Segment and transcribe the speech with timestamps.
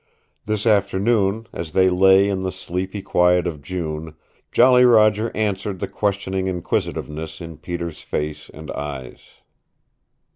[0.47, 4.15] This afternoon, as they lay in the sleepy quiet of June,
[4.51, 9.19] Jolly Roger answered the questioning inquisitiveness in Peter's face and eyes.